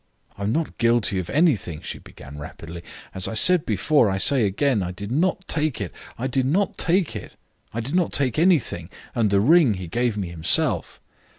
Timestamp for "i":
0.35-0.41, 3.27-3.35, 4.09-4.17, 4.81-4.91, 6.17-6.25, 7.71-7.81